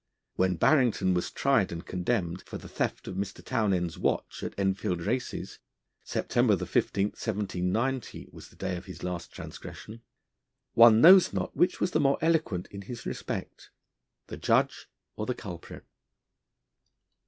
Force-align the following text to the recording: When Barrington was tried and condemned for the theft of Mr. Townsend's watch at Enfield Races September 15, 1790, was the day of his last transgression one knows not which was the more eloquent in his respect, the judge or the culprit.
When 0.35 0.55
Barrington 0.55 1.13
was 1.13 1.29
tried 1.29 1.71
and 1.71 1.85
condemned 1.85 2.41
for 2.47 2.57
the 2.57 2.67
theft 2.67 3.07
of 3.07 3.13
Mr. 3.13 3.45
Townsend's 3.45 3.99
watch 3.99 4.41
at 4.41 4.57
Enfield 4.59 4.99
Races 5.01 5.59
September 6.03 6.57
15, 6.57 7.09
1790, 7.09 8.29
was 8.31 8.49
the 8.49 8.55
day 8.55 8.75
of 8.77 8.85
his 8.85 9.03
last 9.03 9.31
transgression 9.31 10.01
one 10.73 11.01
knows 11.01 11.33
not 11.33 11.55
which 11.55 11.79
was 11.79 11.91
the 11.91 11.99
more 11.99 12.17
eloquent 12.19 12.65
in 12.71 12.81
his 12.81 13.05
respect, 13.05 13.69
the 14.25 14.37
judge 14.37 14.89
or 15.17 15.27
the 15.27 15.35
culprit. 15.35 15.85